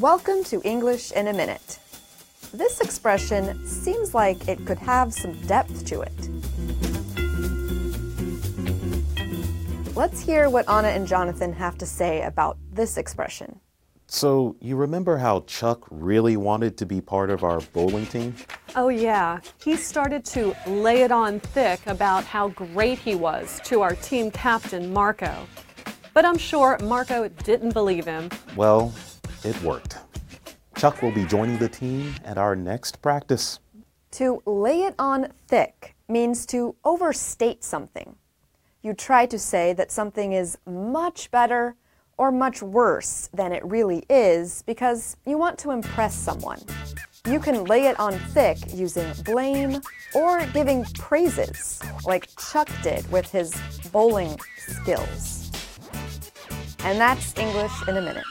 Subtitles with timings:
[0.00, 1.78] Welcome to English in a Minute.
[2.52, 6.28] This expression seems like it could have some depth to it.
[9.94, 13.60] Let's hear what Anna and Jonathan have to say about this expression.
[14.08, 18.34] So, you remember how Chuck really wanted to be part of our bowling team?
[18.74, 19.38] Oh, yeah.
[19.62, 24.32] He started to lay it on thick about how great he was to our team
[24.32, 25.46] captain, Marco.
[26.12, 28.30] But I'm sure Marco didn't believe him.
[28.56, 28.92] Well,
[29.44, 29.98] it worked.
[30.76, 33.60] Chuck will be joining the team at our next practice.
[34.12, 38.16] To lay it on thick means to overstate something.
[38.82, 41.74] You try to say that something is much better
[42.16, 46.60] or much worse than it really is because you want to impress someone.
[47.26, 49.80] You can lay it on thick using blame
[50.14, 53.54] or giving praises, like Chuck did with his
[53.90, 55.50] bowling skills.
[56.80, 58.24] And that's English in a minute.